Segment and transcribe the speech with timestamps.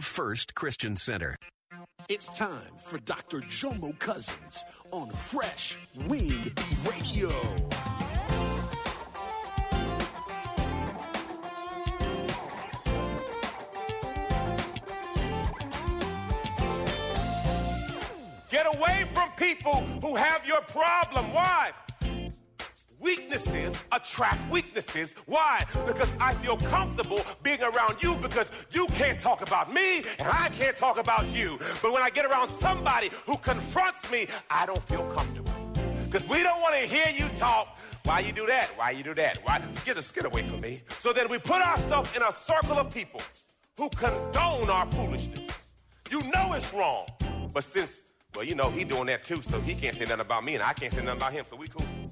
[0.00, 1.36] First Christian Center.
[2.08, 3.40] It's time for Dr.
[3.42, 6.52] Jomo Cousins on Fresh Wind
[6.84, 7.30] Radio.
[18.50, 21.32] Get away from people who have your problem.
[21.32, 21.70] Why?
[23.04, 25.14] Weaknesses attract weaknesses.
[25.26, 25.66] Why?
[25.86, 30.48] Because I feel comfortable being around you because you can't talk about me and I
[30.48, 31.58] can't talk about you.
[31.82, 35.52] But when I get around somebody who confronts me, I don't feel comfortable.
[36.06, 37.78] Because we don't want to hear you talk.
[38.04, 38.68] Why you do that?
[38.78, 39.36] Why you do that?
[39.44, 39.60] Why?
[39.84, 40.80] Get a away from me.
[40.98, 43.20] So then we put ourselves in a circle of people
[43.76, 45.50] who condone our foolishness.
[46.10, 47.06] You know it's wrong.
[47.52, 48.00] But since
[48.34, 50.62] well, you know, he doing that too, so he can't say nothing about me, and
[50.62, 51.86] I can't say nothing about him, so we cool.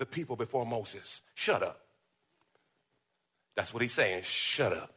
[0.00, 1.20] The people before Moses.
[1.34, 1.78] Shut up.
[3.54, 4.22] That's what he's saying.
[4.24, 4.92] Shut up.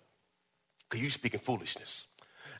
[0.89, 2.07] Because you speaking foolishness.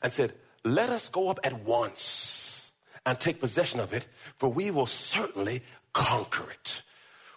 [0.02, 2.70] And said, Let us go up at once
[3.06, 6.82] and take possession of it, for we will certainly conquer it.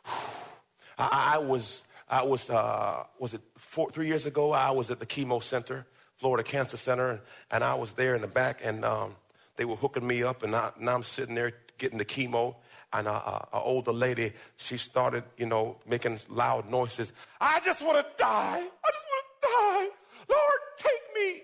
[1.00, 4.52] I, I was, I was, uh, was it four, three years ago?
[4.52, 5.88] I was at the chemo center,
[6.18, 9.16] Florida Cancer Center, and I was there in the back, and um,
[9.56, 12.56] they were hooking me up, and, I, and I'm sitting there getting the chemo.
[12.94, 17.12] And an older lady, she started, you know, making loud noises.
[17.40, 18.60] I just want to die.
[18.60, 19.90] I just want to die.
[20.30, 21.42] Lord, take me.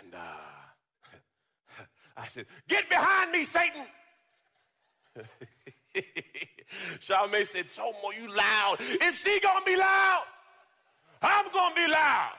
[0.00, 1.82] And uh,
[2.16, 3.86] I said, Get behind me, Satan.
[7.00, 8.76] Charmaine said, Jomo, you loud.
[8.80, 10.24] If she gonna be loud,
[11.22, 12.32] I'm gonna be loud.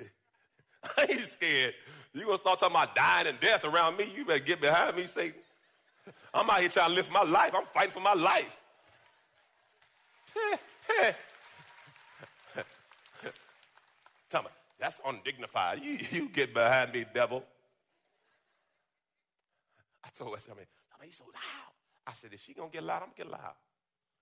[0.96, 1.74] I ain't scared.
[2.18, 4.12] You gonna start talking about dying and death around me?
[4.14, 5.40] You better get behind me, Satan.
[6.34, 7.52] I'm out here trying to live my life.
[7.54, 8.56] I'm fighting for my life.
[14.30, 14.48] Tell me,
[14.78, 15.82] that's undignified.
[15.82, 17.44] You, you get behind me, devil.
[20.04, 21.72] I told her, I mean, I mean, he's so loud.
[22.06, 23.54] I said, if she gonna get loud, I'm gonna get loud.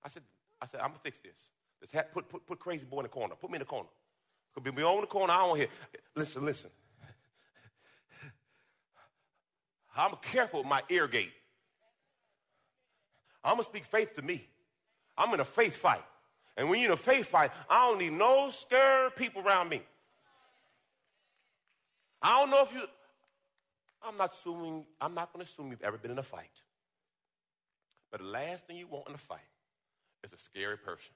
[0.05, 0.23] I said,
[0.61, 1.51] I said, I'm gonna fix this.
[1.81, 3.35] Let's have, put, put, put crazy boy in the corner.
[3.35, 3.89] Put me in the corner.
[4.55, 5.33] Could be me on the corner.
[5.33, 5.69] I don't to hear.
[6.15, 6.71] Listen, listen.
[9.97, 11.33] I'm careful with my ear gate.
[13.43, 14.47] I'm gonna speak faith to me.
[15.17, 16.05] I'm in a faith fight.
[16.57, 19.83] And when you're in a faith fight, I don't need no scared people around me.
[22.21, 22.83] I don't know if you
[24.07, 26.51] I'm not assuming, I'm not gonna assume you've ever been in a fight.
[28.11, 29.41] But the last thing you want in a fight
[30.23, 31.13] is a scary person.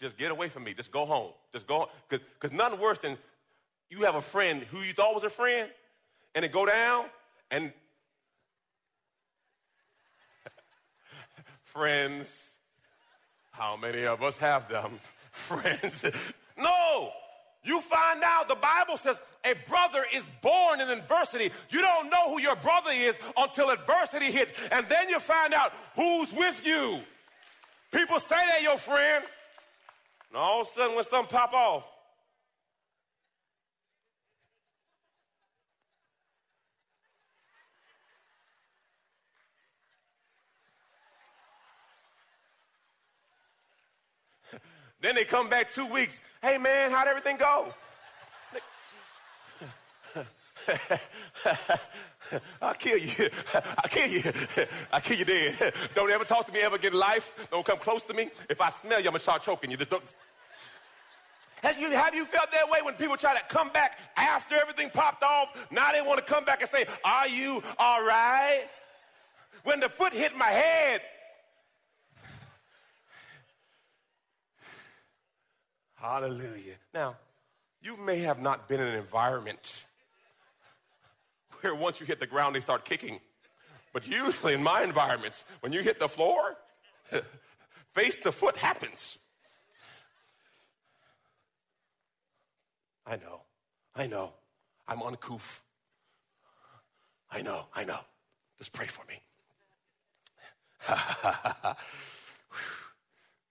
[0.00, 0.74] Just get away from me.
[0.74, 1.32] Just go home.
[1.52, 3.18] Just go cuz because nothing worse than
[3.90, 5.70] you have a friend who you thought was a friend,
[6.34, 7.06] and it go down,
[7.50, 7.72] and
[11.64, 12.50] friends,
[13.52, 15.00] how many of us have them?
[15.30, 16.04] friends.
[16.58, 17.10] no!
[17.64, 21.50] You find out the Bible says a brother is born in adversity.
[21.70, 24.58] You don't know who your brother is until adversity hits.
[24.70, 27.00] And then you find out who's with you.
[27.92, 29.24] People say they're your friend.
[30.28, 31.84] And all of a sudden, when something pop off,
[45.00, 46.20] then they come back two weeks.
[46.42, 47.72] Hey man, how'd everything go?
[52.60, 53.10] I'll kill you.
[53.54, 54.22] I'll kill you.
[54.92, 55.72] I'll kill you dead.
[55.94, 57.32] Don't ever talk to me ever again life.
[57.50, 58.28] Don't come close to me.
[58.48, 59.76] If I smell you, I'm gonna start choking you.
[59.76, 60.02] Just don't.
[61.62, 64.90] Has you, have you felt that way when people try to come back after everything
[64.90, 65.66] popped off?
[65.72, 68.66] Now they want to come back and say, Are you all right?
[69.64, 71.00] When the foot hit my head,
[76.00, 76.76] Hallelujah.
[76.94, 77.16] Now,
[77.82, 79.84] you may have not been in an environment
[81.60, 83.18] where once you hit the ground, they start kicking.
[83.92, 86.56] But usually in my environments, when you hit the floor,
[87.94, 89.18] face to foot happens.
[93.06, 93.40] I know,
[93.96, 94.34] I know,
[94.86, 95.62] I'm uncouth.
[97.30, 98.00] I know, I know.
[98.58, 99.20] Just pray for me.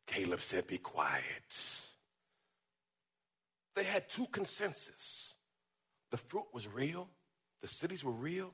[0.08, 1.87] Caleb said, Be quiet.
[3.78, 5.36] They had two consensus
[6.10, 7.08] the fruit was real,
[7.62, 8.52] the cities were real,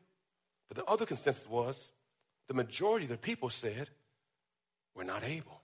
[0.67, 1.93] but the other consensus was
[2.49, 3.89] the majority of the people said,
[4.93, 5.61] We're not able.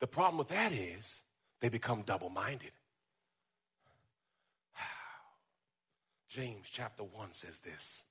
[0.00, 1.22] The problem with that is
[1.60, 2.72] they become double minded.
[6.28, 8.02] James chapter 1 says this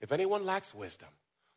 [0.00, 1.08] If anyone lacks wisdom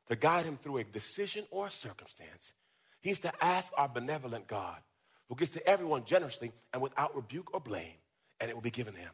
[0.08, 2.54] to guide him through a decision or a circumstance,
[3.02, 4.82] he's to ask our benevolent God,
[5.30, 7.96] who gives to everyone generously and without rebuke or blame,
[8.40, 9.10] and it will be given him.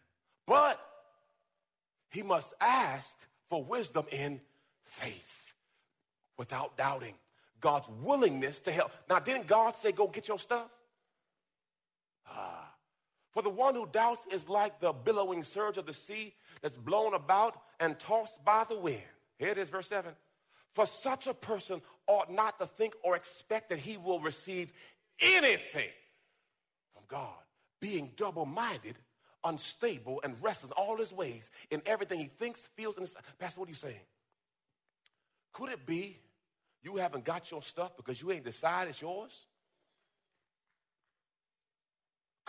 [0.46, 0.80] But
[2.10, 3.16] he must ask
[3.50, 4.42] for wisdom in
[4.84, 5.54] faith
[6.38, 7.14] without doubting.
[7.60, 8.92] God's willingness to help.
[9.10, 10.70] Now, didn't God say, go get your stuff?
[12.28, 12.74] Ah.
[13.32, 17.14] For the one who doubts is like the billowing surge of the sea that's blown
[17.14, 19.02] about and tossed by the wind.
[19.38, 20.12] Here it is, verse 7.
[20.74, 24.74] For such a person ought not to think or expect that he will receive
[25.22, 25.90] anything
[27.12, 27.38] God,
[27.80, 28.96] being double minded,
[29.44, 33.72] unstable, and restless all his ways in everything he thinks, feels, and Pastor, what are
[33.72, 34.00] you saying?
[35.54, 36.18] Could it be
[36.82, 39.46] you haven't got your stuff because you ain't decided it's yours?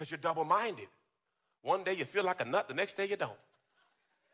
[0.02, 0.88] because you're double minded.
[1.62, 3.30] One day you feel like a nut, the next day you don't.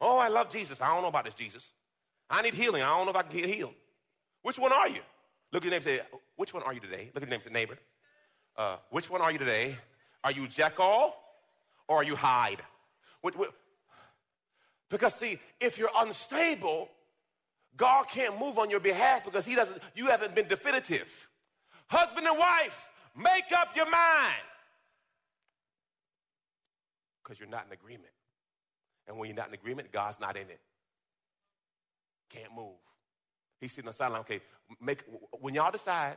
[0.00, 0.80] Oh, I love Jesus.
[0.80, 1.72] I don't know about this Jesus.
[2.30, 2.82] I need healing.
[2.82, 3.74] I don't know if I can get healed.
[4.42, 5.00] Which one are you?
[5.52, 6.00] Look at your name say,
[6.36, 7.10] Which one are you today?
[7.14, 7.76] Look at your neighbor.
[8.56, 9.76] Uh, which one are you today?
[10.24, 11.14] Are you Jekyll
[11.86, 12.62] or are you Hyde?
[13.20, 13.52] What, what?
[14.90, 16.88] Because see, if you're unstable,
[17.76, 19.80] God can't move on your behalf because He doesn't.
[19.94, 21.28] You haven't been definitive.
[21.88, 24.42] Husband and wife, make up your mind
[27.22, 28.12] because you're not in agreement.
[29.06, 30.60] And when you're not in agreement, God's not in it.
[32.30, 32.76] Can't move.
[33.60, 34.20] He's sitting on the sideline.
[34.20, 34.40] Okay,
[34.80, 35.04] make
[35.40, 36.16] when y'all decide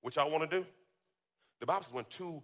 [0.00, 0.66] what y'all want to do.
[1.60, 2.42] The Bible says when two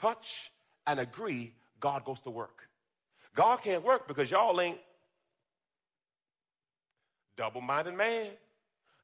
[0.00, 0.50] touch
[0.86, 2.68] and agree, God goes to work.
[3.34, 4.78] God can't work because y'all ain't
[7.36, 8.28] double-minded man.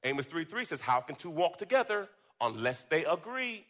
[0.04, 2.08] Amos 3 3 says, How can two walk together
[2.40, 3.64] unless they agree?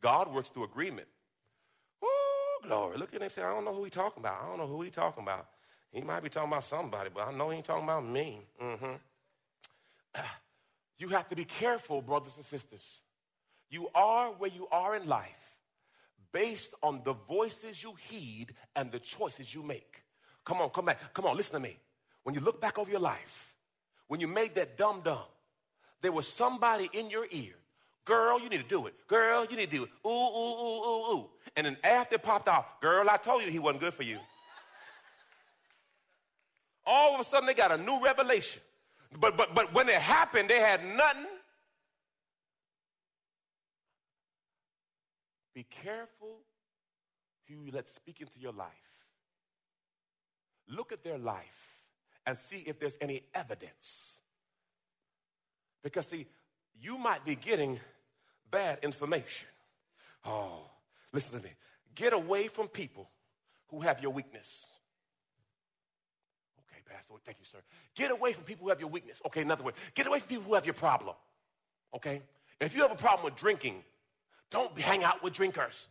[0.00, 1.08] God works through agreement
[2.62, 2.96] glory.
[2.96, 4.42] Look at him and say, I don't know who he talking about.
[4.42, 5.46] I don't know who he talking about.
[5.92, 8.40] He might be talking about somebody, but I know he ain't talking about me.
[8.62, 8.92] Mm-hmm.
[10.98, 13.00] You have to be careful, brothers and sisters.
[13.70, 15.41] You are where you are in life
[16.32, 20.02] based on the voices you heed and the choices you make.
[20.44, 21.14] Come on, come back.
[21.14, 21.78] Come on, listen to me.
[22.24, 23.54] When you look back over your life,
[24.08, 25.18] when you made that dumb dumb,
[26.00, 27.54] there was somebody in your ear
[28.04, 28.94] Girl, you need to do it.
[29.06, 29.90] Girl, you need to do it.
[30.04, 31.30] Ooh, ooh, ooh, ooh, ooh.
[31.56, 34.18] And then after it popped off, girl, I told you he wasn't good for you.
[36.84, 38.60] All of a sudden they got a new revelation.
[39.20, 41.26] But but but when it happened, they had nothing.
[45.54, 46.38] Be careful
[47.48, 48.68] who you let speak into your life.
[50.68, 51.80] Look at their life
[52.26, 54.18] and see if there's any evidence.
[55.82, 56.26] Because see,
[56.80, 57.80] you might be getting
[58.50, 59.48] bad information.
[60.24, 60.60] Oh,
[61.12, 61.50] listen to me.
[61.94, 63.10] Get away from people
[63.68, 64.66] who have your weakness.
[66.60, 67.58] Okay, Pastor, thank you, sir.
[67.94, 69.20] Get away from people who have your weakness.
[69.26, 69.72] Okay, another way.
[69.94, 71.16] Get away from people who have your problem.
[71.94, 72.22] Okay?
[72.60, 73.82] If you have a problem with drinking,
[74.52, 75.88] don't hang out with drinkers.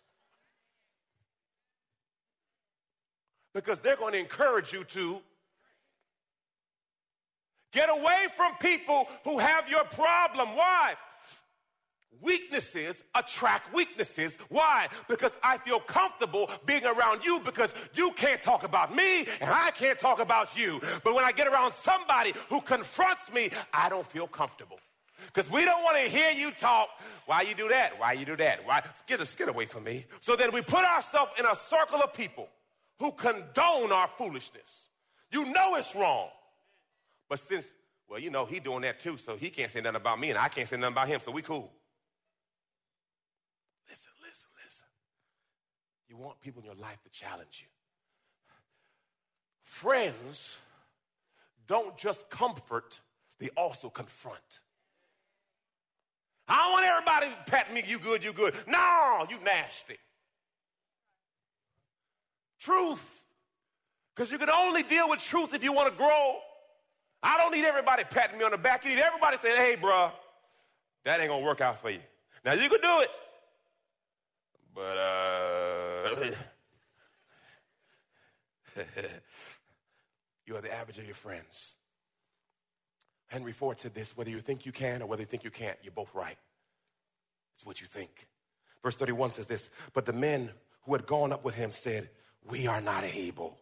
[3.53, 5.21] Because they're going to encourage you to
[7.73, 10.55] get away from people who have your problem.
[10.55, 10.93] Why?
[12.21, 14.37] Weaknesses attract weaknesses.
[14.49, 14.87] Why?
[15.09, 19.71] Because I feel comfortable being around you because you can't talk about me and I
[19.71, 20.79] can't talk about you.
[21.03, 24.79] But when I get around somebody who confronts me, I don't feel comfortable.
[25.27, 26.89] Because we don't want to hear you talk.
[27.25, 27.99] Why you do that?
[27.99, 28.65] Why you do that?
[28.65, 28.81] Why?
[29.07, 30.05] Get, get away from me.
[30.19, 32.47] So then we put ourselves in a circle of people
[32.99, 34.89] who condone our foolishness.
[35.31, 36.29] You know it's wrong.
[37.29, 37.65] But since,
[38.09, 40.37] well, you know, he doing that too, so he can't say nothing about me and
[40.37, 41.71] I can't say nothing about him, so we cool.
[43.89, 44.85] Listen, listen, listen.
[46.09, 47.67] You want people in your life to challenge you.
[49.63, 50.57] Friends
[51.67, 52.99] don't just comfort,
[53.39, 54.59] they also confront.
[56.51, 58.53] I don't want everybody patting me, you good, you good.
[58.67, 59.95] No, you nasty.
[62.59, 63.23] Truth.
[64.13, 66.39] Because you can only deal with truth if you want to grow.
[67.23, 68.83] I don't need everybody patting me on the back.
[68.83, 70.11] You need everybody saying, hey, bro,
[71.05, 71.99] that ain't going to work out for you.
[72.43, 73.09] Now, you can do it.
[74.75, 76.31] But, uh,
[80.45, 81.75] you are the average of your friends.
[83.31, 85.77] Henry Ford said this whether you think you can or whether you think you can't,
[85.81, 86.37] you're both right.
[87.55, 88.27] It's what you think.
[88.83, 92.09] Verse 31 says this But the men who had gone up with him said,
[92.43, 93.57] We are not able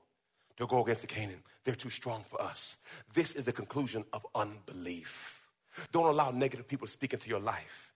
[0.57, 1.43] to go against the Canaan.
[1.63, 2.77] They're too strong for us.
[3.13, 5.47] This is the conclusion of unbelief.
[5.91, 7.93] Don't allow negative people to speak into your life.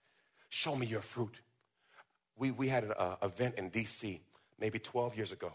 [0.50, 1.40] Show me your fruit.
[2.36, 4.20] We, we had an uh, event in D.C.
[4.60, 5.52] maybe 12 years ago.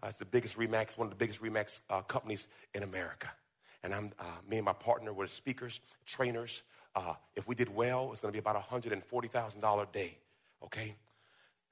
[0.00, 3.28] Uh, it's the biggest RE/MAX, one of the biggest RE/MAX uh, companies in America.
[3.82, 6.62] And I'm, uh, me and my partner were speakers, trainers.
[6.94, 10.18] Uh, if we did well, it's going to be about a $140,000 a day,
[10.64, 10.94] okay?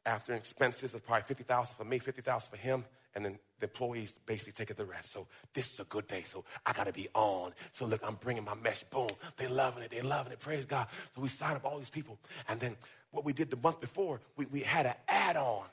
[0.05, 2.85] After expenses, it's probably 50000 for me, 50000 for him,
[3.15, 5.11] and then the employees basically take the rest.
[5.11, 7.53] So this is a good day, so I got to be on.
[7.73, 8.89] So look, I'm bringing my message.
[8.91, 10.39] Boom, they loving it, they loving it.
[10.39, 10.87] Praise God.
[11.15, 12.77] So we signed up all these people, and then
[13.11, 15.65] what we did the month before, we, we had an add-on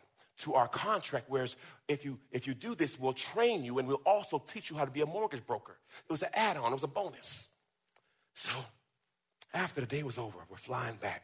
[0.43, 1.55] to our contract, whereas
[1.87, 4.85] if you if you do this, we'll train you and we'll also teach you how
[4.85, 5.77] to be a mortgage broker.
[6.07, 7.49] It was an add-on, it was a bonus.
[8.33, 8.51] So
[9.53, 11.23] after the day was over, we're flying back.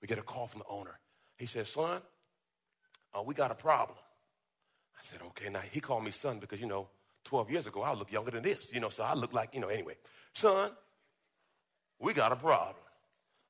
[0.00, 0.98] We get a call from the owner.
[1.36, 2.00] He says, son,
[3.14, 3.98] uh, we got a problem.
[4.96, 5.50] I said, okay.
[5.50, 6.88] Now he called me son because, you know,
[7.24, 9.60] 12 years ago I look younger than this, you know, so I look like, you
[9.60, 9.96] know, anyway.
[10.34, 10.70] Son,
[11.98, 12.76] we got a problem.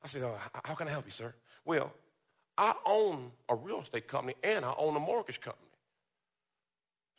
[0.02, 0.30] I said, uh,
[0.64, 1.34] how can I help you, sir?
[1.64, 1.92] Well,
[2.58, 5.64] I own a real estate company and I own a mortgage company.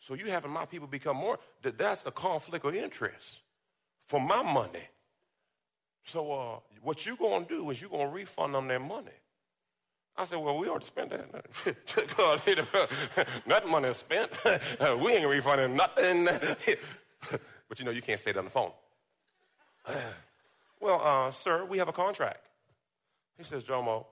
[0.01, 3.39] So you having my people become more, that that's a conflict of interest
[4.05, 4.83] for my money.
[6.05, 9.11] So uh, what you gonna do is you gonna refund them their money.
[10.17, 11.45] I said, well, we already spent that.
[13.47, 14.31] that money is spent.
[14.99, 16.25] we ain't refunding nothing.
[17.69, 18.71] but you know, you can't say it on the phone.
[20.81, 22.45] well, uh, sir, we have a contract.
[23.37, 24.05] He says, Jomo,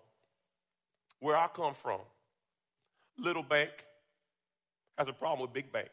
[1.20, 2.00] where I come from,
[3.18, 3.72] little bank
[4.98, 5.90] has a problem with big bank.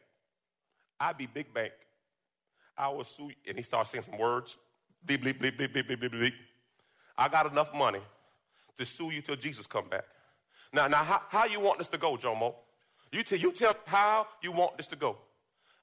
[1.01, 1.73] I be big bank.
[2.77, 4.57] I will sue, and he starts saying some words.
[5.07, 6.33] Bleep, bleep, bleep, bleep, bleep, bleep, bleep, bleep.
[7.17, 8.01] I got enough money
[8.77, 10.05] to sue you till Jesus come back.
[10.73, 12.55] Now, now, how, how you want this to go, Jomo?
[13.13, 15.17] You tell, you tell how you want this to go.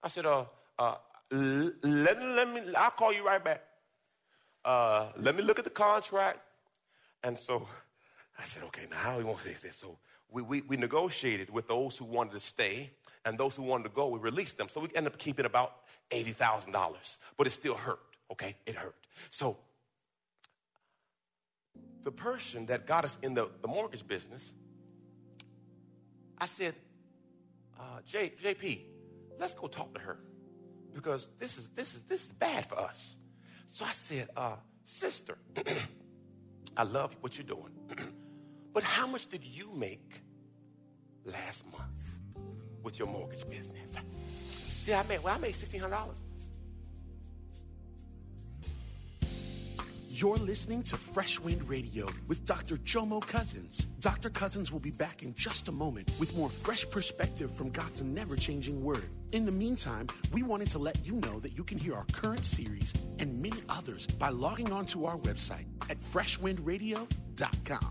[0.04, 0.46] I said, uh,
[0.78, 0.96] uh,
[1.32, 3.62] let me, let me, I'll call you right back.
[4.66, 6.40] Uh, let me look at the contract.
[7.24, 7.68] And so
[8.42, 9.76] I said, okay, now how do we want to fix this?
[9.76, 10.00] So
[10.32, 12.90] we, we, we negotiated with those who wanted to stay
[13.24, 14.68] and those who wanted to go, we released them.
[14.68, 15.76] So we ended up keeping about
[16.10, 16.74] $80,000,
[17.38, 18.00] but it still hurt,
[18.32, 18.56] okay?
[18.66, 18.96] It hurt.
[19.30, 19.58] So
[22.04, 24.54] the person that got us in the, the mortgage business,
[26.40, 26.74] I said,
[27.80, 28.82] uh, J, JP,
[29.40, 30.18] let's go talk to her
[30.96, 33.18] because this is, this is, this is bad for us.
[33.72, 34.56] So I said, uh,
[34.86, 35.38] sister,
[36.76, 38.16] I love what you're doing.
[38.74, 40.22] But how much did you make
[41.26, 42.20] last month
[42.84, 43.90] with your mortgage business?
[44.86, 46.16] Yeah, I made, well, I made $1,600.
[50.22, 52.78] You're listening to Fresh Wind Radio with Dr.
[52.78, 53.88] Jomo Cousins.
[54.02, 54.30] Dr.
[54.30, 58.36] Cousins will be back in just a moment with more fresh perspective from God's never
[58.36, 59.10] changing word.
[59.32, 62.46] In the meantime, we wanted to let you know that you can hear our current
[62.46, 67.91] series and many others by logging on to our website at freshwindradio.com.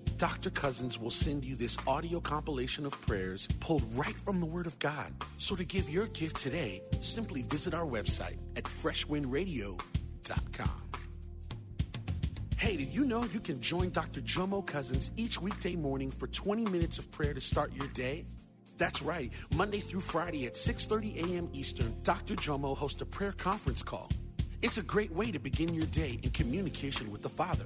[0.21, 0.51] Dr.
[0.51, 4.77] Cousins will send you this audio compilation of prayers pulled right from the Word of
[4.77, 5.11] God.
[5.39, 10.89] So to give your gift today, simply visit our website at freshwindradio.com.
[12.55, 14.21] Hey, did you know you can join Dr.
[14.21, 18.27] Jomo Cousins each weekday morning for 20 minutes of prayer to start your day?
[18.77, 19.33] That's right.
[19.55, 21.49] Monday through Friday at 6:30 a.m.
[21.51, 22.35] Eastern, Dr.
[22.35, 24.11] Jomo hosts a prayer conference call.
[24.61, 27.65] It's a great way to begin your day in communication with the Father.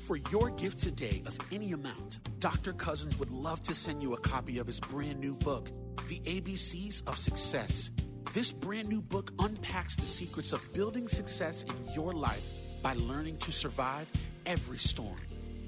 [0.00, 2.72] For your gift today of any amount, Dr.
[2.72, 5.68] Cousins would love to send you a copy of his brand new book,
[6.08, 7.90] The ABCs of Success.
[8.32, 12.44] This brand new book unpacks the secrets of building success in your life
[12.82, 14.10] by learning to survive
[14.46, 15.18] every storm.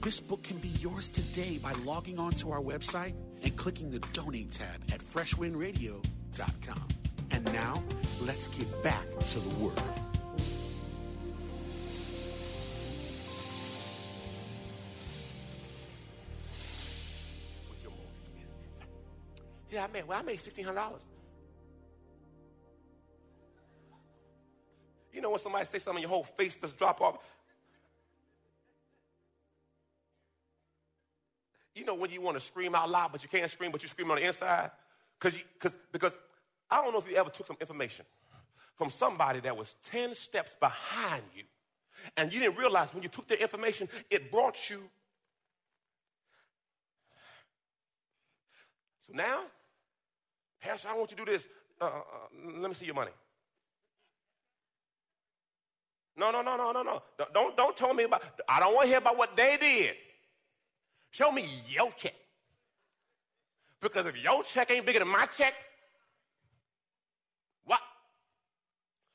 [0.01, 4.01] This book can be yours today by logging on to our website and clicking the
[4.12, 6.89] donate tab at freshwindradio.com.
[7.31, 7.83] And now,
[8.23, 10.12] let's get back to the word.
[19.73, 21.00] Yeah, I made, well, I made $1,600.
[25.14, 27.19] You know when somebody say something, your whole face just drop off?
[31.75, 33.88] You know when you want to scream out loud, but you can't scream, but you
[33.88, 34.71] scream on the inside?
[35.19, 36.19] Cause cause, because
[36.71, 38.05] I don't know if you ever took some information
[38.76, 41.45] from somebody that was 10 steps behind you,
[42.19, 44.83] and you didn't realize when you took their information, it brought you
[49.07, 49.43] So now,
[50.62, 51.47] Pastor, I want you to do this.
[51.81, 51.90] Uh, uh,
[52.61, 53.11] let me see your money.
[56.16, 57.02] No, no, no, no, no, no.
[57.35, 59.97] Don't, don't tell me about, I don't want to hear about what they did.
[61.11, 62.14] Show me your check.
[63.81, 65.54] Because if your check ain't bigger than my check,
[67.64, 67.81] what?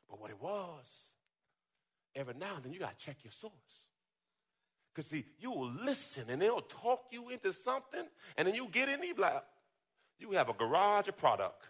[0.09, 0.85] But what it was,
[2.13, 3.53] every now and then you got to check your source.
[4.93, 8.03] Because see, you will listen and they'll talk you into something,
[8.35, 9.43] and then you get in, you like,
[10.19, 11.63] you have a garage of product.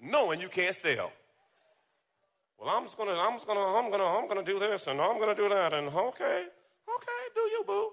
[0.00, 1.12] Knowing you can't sell.
[2.58, 5.18] Well, I'm just gonna, I'm just gonna, I'm gonna, I'm gonna do this and I'm
[5.18, 7.90] gonna do that, and okay, okay, do you, boo.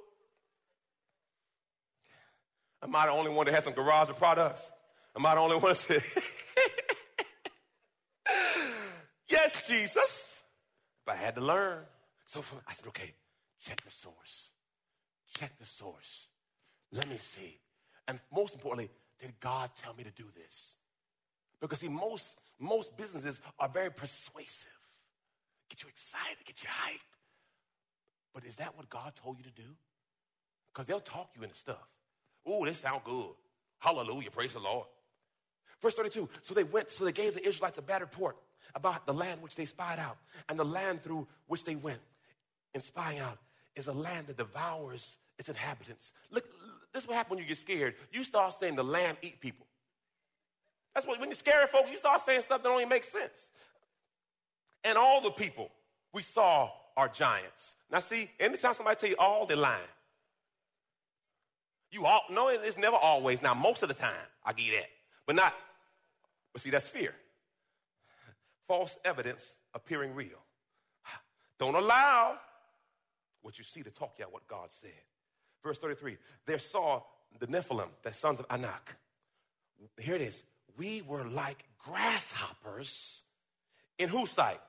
[2.83, 4.71] Am I the only one that has some garage of products?
[5.15, 6.03] Am I the only one that said,
[9.29, 10.39] Yes, Jesus.
[11.05, 11.79] But I had to learn.
[12.25, 13.13] So I said, okay,
[13.61, 14.51] check the source.
[15.33, 16.27] Check the source.
[16.91, 17.57] Let me see.
[18.07, 20.75] And most importantly, did God tell me to do this?
[21.59, 24.67] Because see, most, most businesses are very persuasive.
[25.69, 26.99] Get you excited, get you hyped.
[28.33, 29.75] But is that what God told you to do?
[30.73, 31.87] Because they'll talk you into stuff.
[32.49, 33.33] Ooh, this sound good.
[33.79, 34.87] Hallelujah, praise the Lord.
[35.81, 38.37] Verse 32, so they went, so they gave the Israelites a bad report
[38.75, 40.17] about the land which they spied out.
[40.49, 41.99] And the land through which they went
[42.73, 43.37] in spying out
[43.75, 46.13] is a land that devours its inhabitants.
[46.29, 46.45] Look,
[46.93, 47.95] this is what happens when you get scared.
[48.11, 49.65] You start saying the lamb eat people.
[50.93, 53.47] That's what, when you're scared folk, you start saying stuff that only makes sense.
[54.83, 55.69] And all the people
[56.13, 57.75] we saw are giants.
[57.91, 59.81] Now, see, anytime somebody tell you all, they're lying.
[61.91, 63.41] You all, no, it's never always.
[63.41, 64.11] Now, most of the time,
[64.45, 64.89] I you that.
[65.25, 65.53] But not,
[66.51, 67.13] but see, that's fear.
[68.67, 70.39] False evidence appearing real.
[71.59, 72.37] Don't allow
[73.41, 74.91] what you see to talk you out what God said.
[75.63, 77.01] Verse 33, there saw
[77.39, 78.95] the Nephilim, the sons of Anak.
[79.97, 80.43] Here it is.
[80.77, 83.23] We were like grasshoppers
[83.97, 84.59] in whose sight?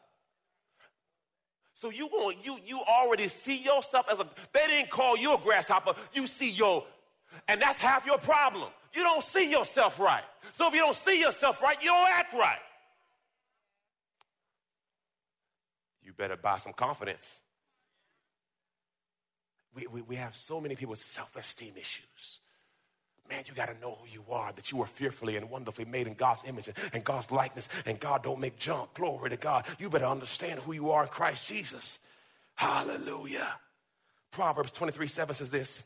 [1.75, 5.39] So you want you you already see yourself as a they didn't call you a
[5.39, 6.85] grasshopper, you see your
[7.49, 8.69] and that's half your problem.
[8.95, 10.23] You don't see yourself right.
[10.53, 12.61] So if you don't see yourself right, you don't act right.
[16.05, 17.42] You better buy some confidence.
[19.75, 22.41] We, we, we have so many people with self esteem issues.
[23.29, 26.07] Man, you got to know who you are, that you are fearfully and wonderfully made
[26.07, 28.95] in God's image and God's likeness, and God don't make junk.
[28.95, 29.65] Glory to God.
[29.79, 31.99] You better understand who you are in Christ Jesus.
[32.55, 33.49] Hallelujah.
[34.33, 35.83] Proverbs 23 7 says this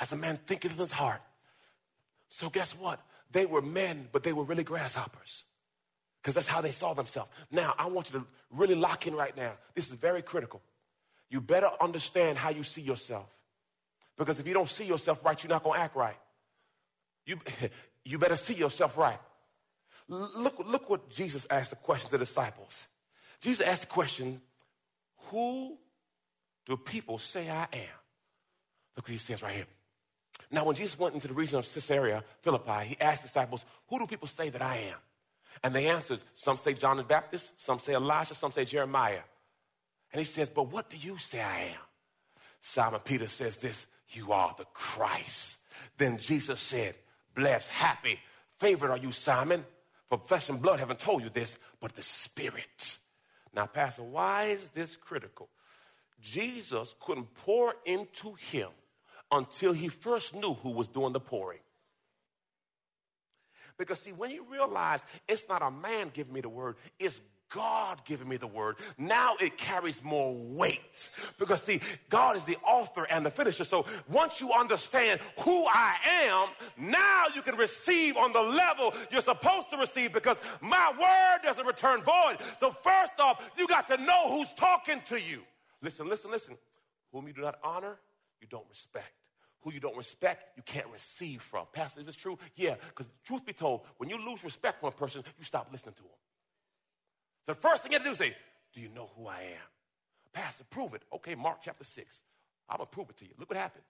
[0.00, 1.22] As a man thinketh in his heart.
[2.28, 3.00] So, guess what?
[3.30, 5.44] They were men, but they were really grasshoppers
[6.20, 7.30] because that's how they saw themselves.
[7.50, 9.52] Now, I want you to really lock in right now.
[9.74, 10.62] This is very critical.
[11.34, 13.26] You better understand how you see yourself.
[14.16, 16.16] Because if you don't see yourself right, you're not going to act right.
[17.26, 17.40] You,
[18.04, 19.18] you better see yourself right.
[20.06, 22.86] Look, look what Jesus asked the question to the disciples.
[23.40, 24.42] Jesus asked the question,
[25.32, 25.76] Who
[26.66, 27.98] do people say I am?
[28.96, 29.66] Look what he says right here.
[30.52, 33.98] Now, when Jesus went into the region of Caesarea Philippi, he asked the disciples, Who
[33.98, 34.98] do people say that I am?
[35.64, 39.22] And they answered, Some say John the Baptist, some say Elijah, some say Jeremiah.
[40.14, 41.80] And he says, But what do you say I am?
[42.60, 45.58] Simon Peter says this, You are the Christ.
[45.98, 46.94] Then Jesus said,
[47.34, 48.20] Blessed, happy,
[48.60, 49.64] favored are you, Simon,
[50.08, 52.98] for flesh and blood haven't told you this, but the Spirit.
[53.52, 55.48] Now, Pastor, why is this critical?
[56.20, 58.68] Jesus couldn't pour into him
[59.32, 61.58] until he first knew who was doing the pouring.
[63.76, 68.04] Because, see, when you realize it's not a man giving me the word, it's God
[68.04, 71.10] giving me the word, now it carries more weight.
[71.38, 73.64] Because see, God is the author and the finisher.
[73.64, 79.20] So once you understand who I am, now you can receive on the level you're
[79.20, 82.38] supposed to receive because my word doesn't return void.
[82.58, 85.42] So first off, you got to know who's talking to you.
[85.80, 86.56] Listen, listen, listen.
[87.12, 87.96] Whom you do not honor,
[88.40, 89.12] you don't respect.
[89.60, 91.66] Who you don't respect, you can't receive from.
[91.72, 92.38] Pastor, is this true?
[92.56, 95.94] Yeah, because truth be told, when you lose respect for a person, you stop listening
[95.94, 96.10] to them.
[97.46, 98.36] The first thing you have to do is say,
[98.72, 99.68] Do you know who I am?
[100.32, 101.02] Pastor, prove it.
[101.12, 102.22] Okay, Mark chapter 6.
[102.68, 103.32] I'm going to prove it to you.
[103.38, 103.84] Look what happened.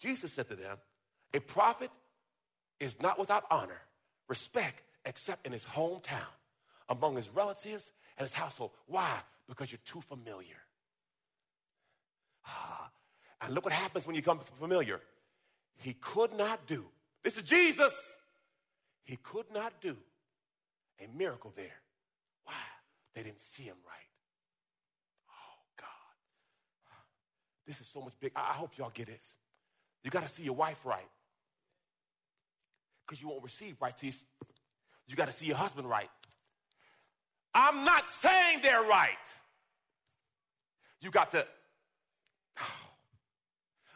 [0.00, 0.78] Jesus said to them,
[1.32, 1.90] A prophet
[2.80, 3.80] is not without honor,
[4.28, 6.32] respect, except in his hometown,
[6.88, 8.70] among his relatives and his household.
[8.86, 9.18] Why?
[9.48, 10.56] Because you're too familiar.
[12.46, 12.90] Ah,
[13.42, 15.00] and look what happens when you come familiar.
[15.76, 16.84] He could not do,
[17.22, 18.16] this is Jesus,
[19.04, 19.96] he could not do
[21.00, 21.83] a miracle there?
[23.14, 24.10] They didn't see him right.
[25.30, 25.86] Oh, God.
[27.66, 28.32] This is so much big.
[28.34, 29.34] I, hope y'all get this.
[30.02, 31.08] You got to see your wife right.
[33.06, 33.94] Because you won't receive right.
[34.02, 34.12] You,
[35.06, 36.10] you got to see your husband right.
[37.54, 39.10] I'm not saying they're right.
[41.00, 41.46] You got to.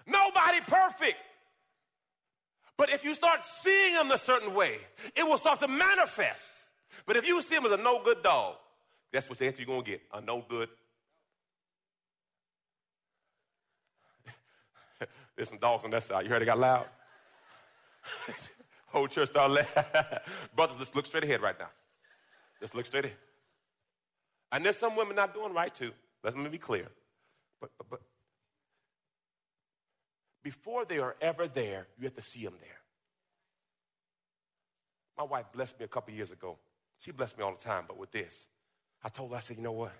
[0.06, 1.16] Nobody perfect.
[2.76, 4.78] But if you start seeing them a certain way,
[5.16, 6.46] it will start to manifest.
[7.06, 8.54] But if you see them as a no good dog,
[9.12, 10.68] that's what answer you're going to get a no good.
[15.36, 16.24] There's some dogs on that side.
[16.24, 16.86] You heard it got loud?
[18.86, 19.84] Whole church started laughing.
[20.54, 21.70] Brothers, let's look straight ahead right now.
[22.60, 23.16] Let's look straight ahead.
[24.50, 25.92] And there's some women not doing right too.
[26.24, 26.88] Let me be clear.
[27.60, 28.00] But, but, but
[30.42, 32.80] before they are ever there, you have to see them there.
[35.16, 36.58] My wife blessed me a couple years ago.
[36.98, 38.46] She blessed me all the time, but with this,
[39.04, 39.92] I told her, I said, you know what?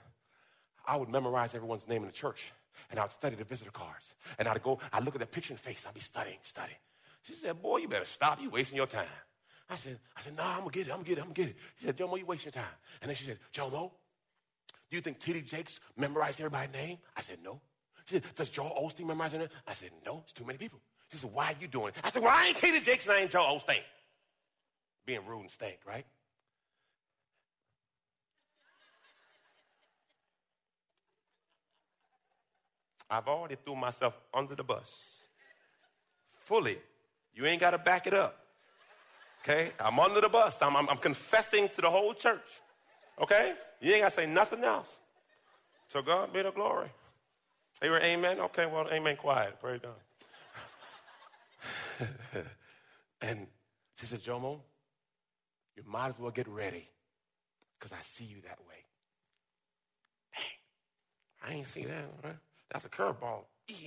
[0.87, 2.53] I would memorize everyone's name in the church,
[2.91, 4.15] and I would study the visitor cards.
[4.39, 6.79] And I'd go, I'd look at the picture and face, I'd be studying, studying.
[7.23, 8.41] She said, boy, you better stop.
[8.41, 9.07] You wasting your time.
[9.71, 11.35] I said, I said, nah, I'm gonna get it, I'm gonna get it, I'm gonna
[11.35, 11.57] get it.
[11.79, 12.75] She said, Jomo, you wasting your time.
[13.03, 13.91] And then she said, Jomo,
[14.91, 15.43] do you think T.D.
[15.43, 16.99] Jakes memorized everybody's name?
[17.15, 17.61] I said, no.
[18.07, 19.49] She said, does Joel Osteen memorize her name?
[19.67, 20.81] I said, no, it's too many people.
[21.11, 21.97] She said, why are you doing it?
[22.03, 22.81] I said, well, I ain't T.D.
[22.81, 23.83] Jakes and I ain't Joel Osteen.
[25.05, 26.07] Being rude and stank, right?
[33.11, 35.19] I've already threw myself under the bus.
[36.41, 36.79] Fully.
[37.35, 38.37] You ain't got to back it up.
[39.43, 39.73] Okay?
[39.81, 40.61] I'm under the bus.
[40.61, 42.47] I'm, I'm, I'm confessing to the whole church.
[43.21, 43.55] Okay?
[43.81, 44.99] You ain't got to say nothing else.
[45.89, 46.91] So God be the glory.
[47.81, 48.41] They amen?
[48.41, 49.55] Okay, well, amen quiet.
[49.61, 49.93] Pray God.
[53.21, 53.47] and
[53.97, 54.61] she said, Jomo,
[55.77, 56.89] you might as well get ready
[57.79, 58.85] because I see you that way.
[60.35, 62.05] Dang, I ain't see that.
[62.23, 62.37] Right?
[62.71, 63.45] That's a curveball.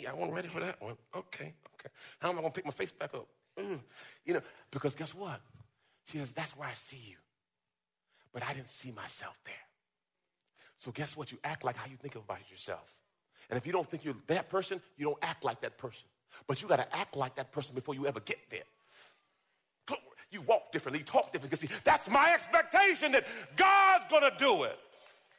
[0.08, 0.96] I wasn't ready for that one.
[1.16, 1.90] Okay, okay.
[2.20, 3.28] How am I going to pick my face back up?
[3.60, 3.80] Mm.
[4.26, 4.42] You know,
[4.72, 5.42] because guess what?
[6.06, 7.18] She says, that's where I see you.
[8.34, 9.54] But I didn't see myself there.
[10.78, 11.32] So guess what?
[11.32, 12.96] You act like how you think about yourself.
[13.50, 16.08] And if you don't think you're that person, you don't act like that person.
[16.48, 18.64] But you got to act like that person before you ever get there.
[20.32, 21.58] You walk differently, you talk differently.
[21.58, 23.26] See, that's my expectation that
[23.58, 24.80] God's going to do it.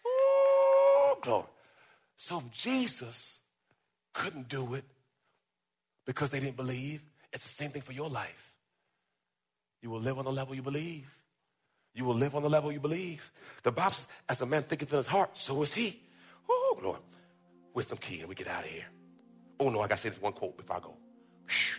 [0.07, 1.47] Ooh, glory.
[2.17, 3.41] So if Jesus
[4.13, 4.85] couldn't do it
[6.07, 8.55] because they didn't believe, it's the same thing for your life.
[9.81, 11.13] You will live on the level you believe.
[11.95, 13.31] You will live on the level you believe.
[13.63, 16.01] The Bible says, as a man thinketh in his heart, so is he.
[16.49, 17.01] Oh, Lord.
[17.75, 18.87] Wisdom key, and we get out of here.
[19.59, 20.97] Oh, no, I got to say this one quote before I go.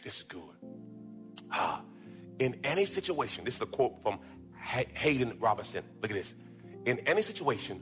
[0.04, 0.42] This is good.
[1.52, 1.82] Ah,
[2.40, 4.20] in any situation, this is a quote from
[4.62, 5.84] Hayden Robinson.
[6.02, 6.36] Look at this.
[6.86, 7.80] In any situation,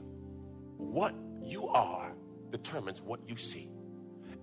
[0.76, 2.12] what you are
[2.52, 3.68] determines what you see.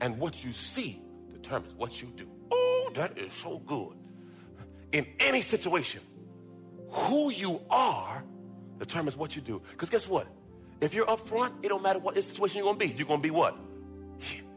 [0.02, 2.28] And what you see determines what you do.
[2.52, 3.95] Oh, that is so good.
[4.91, 6.02] In any situation,
[6.89, 8.24] who you are
[8.80, 9.62] determines what you do.
[9.72, 10.28] Because guess what?
[10.82, 12.93] If you're up front, it don't matter what situation you're going to be.
[12.93, 13.56] You're going to be what?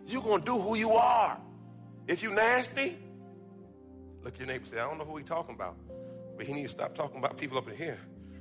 [0.06, 1.38] You're going to do who you are.
[2.06, 2.96] If you nasty,
[4.22, 5.76] look your neighbor say, I don't know who he talking about.
[6.36, 7.98] But he needs to stop talking about people up in here.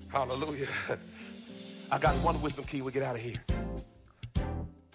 [0.07, 0.67] Hallelujah.
[1.91, 2.81] I got one wisdom key.
[2.81, 3.35] We get out of here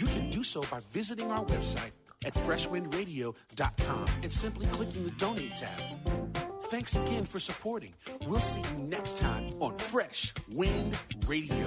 [0.00, 1.92] you can do so by visiting our website
[2.24, 5.80] at freshwindradio.com and simply clicking the donate tab.
[6.64, 7.94] Thanks again for supporting.
[8.26, 11.66] We'll see you next time on Fresh Wind Radio.